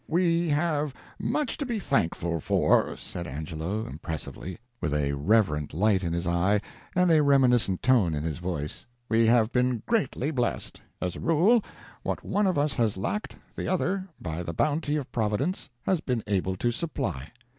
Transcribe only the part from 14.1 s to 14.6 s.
by the